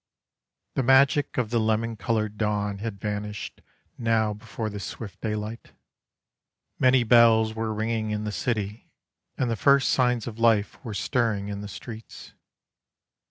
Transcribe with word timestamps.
The 0.73 0.81
magic 0.81 1.37
of 1.37 1.51
the 1.51 1.59
lemon 1.59 1.95
coloured 1.95 2.35
dawn 2.35 2.79
had 2.79 2.99
vanished 2.99 3.61
now 3.99 4.33
before 4.33 4.67
the 4.67 4.79
swift 4.79 5.21
daylight. 5.21 5.73
Many 6.79 7.03
bells 7.03 7.53
were 7.53 7.71
ringing 7.71 8.09
in 8.09 8.23
the 8.23 8.31
city, 8.31 8.89
and 9.37 9.47
the 9.47 9.55
first 9.55 9.89
signs 9.91 10.25
of 10.25 10.39
life 10.39 10.83
were 10.83 10.95
stirring 10.95 11.49
in 11.49 11.61
the 11.61 11.67
streets. 11.67 12.33